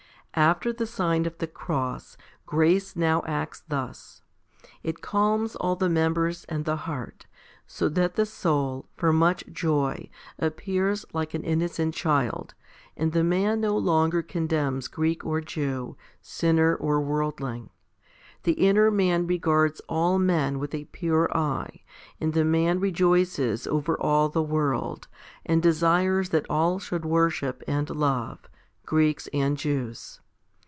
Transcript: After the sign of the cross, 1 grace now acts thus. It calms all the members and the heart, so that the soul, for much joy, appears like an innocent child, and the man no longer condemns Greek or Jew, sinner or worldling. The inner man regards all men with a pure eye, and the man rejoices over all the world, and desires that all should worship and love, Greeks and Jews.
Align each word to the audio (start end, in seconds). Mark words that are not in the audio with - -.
After 0.33 0.71
the 0.71 0.87
sign 0.87 1.25
of 1.25 1.37
the 1.39 1.45
cross, 1.45 2.15
1 2.45 2.55
grace 2.55 2.95
now 2.95 3.21
acts 3.27 3.63
thus. 3.67 4.21
It 4.83 5.01
calms 5.01 5.57
all 5.57 5.75
the 5.75 5.89
members 5.89 6.45
and 6.45 6.63
the 6.63 6.77
heart, 6.87 7.25
so 7.67 7.89
that 7.89 8.15
the 8.15 8.25
soul, 8.25 8.87
for 8.95 9.11
much 9.11 9.43
joy, 9.51 10.09
appears 10.39 11.05
like 11.11 11.33
an 11.33 11.43
innocent 11.43 11.93
child, 11.95 12.53
and 12.95 13.11
the 13.11 13.25
man 13.25 13.59
no 13.59 13.77
longer 13.77 14.21
condemns 14.21 14.87
Greek 14.87 15.25
or 15.25 15.41
Jew, 15.41 15.97
sinner 16.21 16.75
or 16.77 17.01
worldling. 17.01 17.69
The 18.43 18.53
inner 18.53 18.89
man 18.89 19.27
regards 19.27 19.81
all 19.89 20.17
men 20.17 20.59
with 20.59 20.73
a 20.73 20.85
pure 20.85 21.29
eye, 21.35 21.81
and 22.21 22.31
the 22.31 22.45
man 22.45 22.79
rejoices 22.79 23.67
over 23.67 23.99
all 23.99 24.29
the 24.29 24.41
world, 24.41 25.09
and 25.45 25.61
desires 25.61 26.29
that 26.29 26.45
all 26.49 26.79
should 26.79 27.03
worship 27.03 27.63
and 27.67 27.89
love, 27.89 28.47
Greeks 28.85 29.27
and 29.33 29.55
Jews. 29.57 30.19